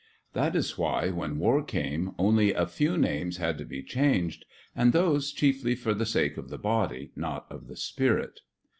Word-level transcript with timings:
That 0.33 0.55
is 0.55 0.79
why, 0.79 1.11
when 1.11 1.37
war 1.37 1.61
came, 1.63 2.15
only 2.17 2.53
a 2.55 2.65
few 2.65 2.97
names 2.97 3.37
had 3.37 3.59
to 3.59 3.65
be 3.65 3.83
changed, 3.83 4.45
and 4.75 4.93
those 4.93 5.31
chiefly 5.31 5.75
for 5.75 5.93
the 5.93 6.07
sake 6.07 6.37
of 6.37 6.49
the 6.49 6.57
body, 6.57 7.11
not 7.15 7.45
of 7.51 7.67
the 7.67 7.77
spirit. 7.77 8.39